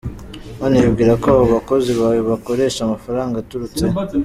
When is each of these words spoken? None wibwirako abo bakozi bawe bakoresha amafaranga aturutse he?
None 0.59 0.75
wibwirako 0.83 1.25
abo 1.33 1.43
bakozi 1.55 1.91
bawe 1.99 2.19
bakoresha 2.31 2.79
amafaranga 2.83 3.35
aturutse 3.43 3.81
he? 3.89 3.93